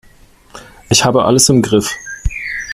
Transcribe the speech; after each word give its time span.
Ich 0.89 1.05
habe 1.05 1.25
alles 1.25 1.47
im 1.49 1.61
Griff. 1.61 1.93